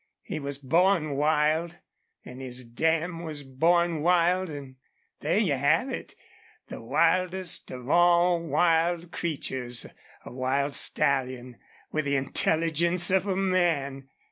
[0.23, 1.77] He was born wild,
[2.25, 4.77] an' his dam was born wild, an'
[5.19, 6.15] there you have it.
[6.69, 9.85] The wildest of all wild creatures
[10.25, 11.59] a wild stallion,
[11.91, 14.07] with the intelligence of a man!